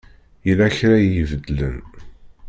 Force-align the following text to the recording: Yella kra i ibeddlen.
Yella 0.47 0.67
kra 0.77 0.95
i 1.01 1.07
ibeddlen. 1.21 1.77